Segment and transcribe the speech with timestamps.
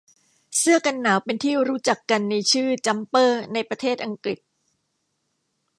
[0.57, 4.39] เสื้อกันหนาวเป็นที่รู้จักกันในชื่อ จั๊มเปอร์ ในประเทษอังกฤษ